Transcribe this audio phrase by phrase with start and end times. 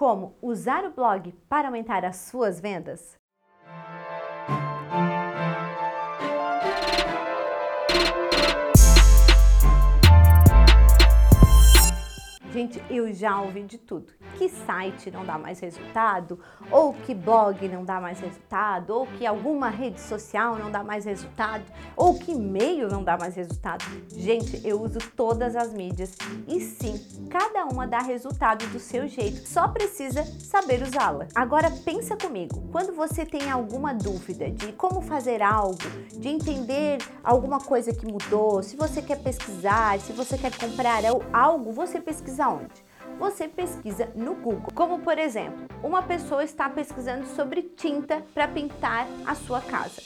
[0.00, 3.18] como usar o blog para aumentar as suas vendas?
[12.50, 14.10] Gente, eu já ouvi de tudo.
[14.36, 16.38] Que site não dá mais resultado,
[16.70, 21.04] ou que blog não dá mais resultado, ou que alguma rede social não dá mais
[21.04, 21.64] resultado,
[21.96, 23.84] ou que e-mail não dá mais resultado.
[24.08, 26.16] Gente, eu uso todas as mídias
[26.48, 31.26] e sim, cada uma dá resultado do seu jeito, só precisa saber usá-la.
[31.34, 35.76] Agora pensa comigo, quando você tem alguma dúvida de como fazer algo,
[36.12, 41.02] de entender alguma coisa que mudou, se você quer pesquisar, se você quer comprar
[41.32, 42.89] algo, você pesquisa onde?
[43.20, 44.72] Você pesquisa no Google.
[44.74, 50.00] Como por exemplo, uma pessoa está pesquisando sobre tinta para pintar a sua casa.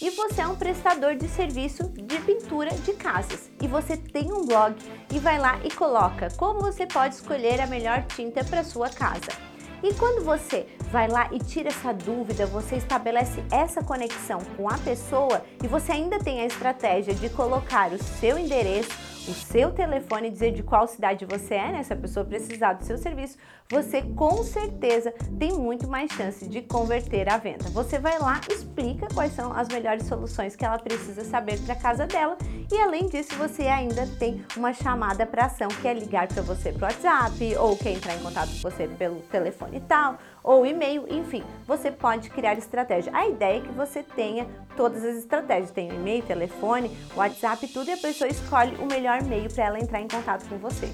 [0.00, 3.50] E você é um prestador de serviço de pintura de casas.
[3.60, 4.76] E você tem um blog
[5.12, 9.32] e vai lá e coloca como você pode escolher a melhor tinta para sua casa.
[9.82, 14.78] E quando você vai lá e tira essa dúvida, você estabelece essa conexão com a
[14.78, 18.90] pessoa e você ainda tem a estratégia de colocar o seu endereço,
[19.28, 21.82] o seu telefone e dizer de qual cidade você é, né?
[21.82, 23.36] Se a pessoa precisar do seu serviço,
[23.68, 27.64] você com certeza tem muito mais chance de converter a venda.
[27.70, 32.06] Você vai lá, explica quais são as melhores soluções que ela precisa saber para casa
[32.06, 32.36] dela
[32.70, 36.72] e além disso você ainda tem uma chamada para ação que é ligar para você
[36.72, 41.06] pro WhatsApp ou quer entrar em contato com você pelo telefone e tal ou e-mail,
[41.08, 43.14] enfim, você pode criar estratégia.
[43.14, 47.92] A ideia é que você tenha todas as estratégias, tem e-mail, telefone, WhatsApp, tudo e
[47.92, 48.88] a pessoa escolhe o
[49.20, 50.88] melhor meio para ela entrar em contato com você.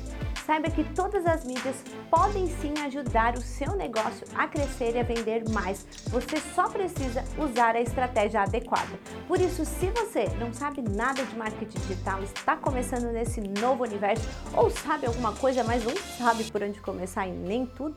[0.45, 5.03] Saiba que todas as mídias podem sim ajudar o seu negócio a crescer e a
[5.03, 5.85] vender mais.
[6.09, 8.97] Você só precisa usar a estratégia adequada.
[9.27, 14.29] Por isso, se você não sabe nada de marketing digital, está começando nesse novo universo
[14.55, 17.97] ou sabe alguma coisa, mas não sabe por onde começar e nem tudo,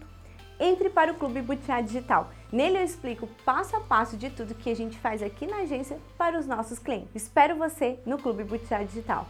[0.59, 2.31] entre para o Clube Butiá Digital.
[2.51, 5.99] Nele eu explico passo a passo de tudo que a gente faz aqui na agência
[6.17, 7.11] para os nossos clientes.
[7.13, 9.27] Espero você no Clube Butiá Digital.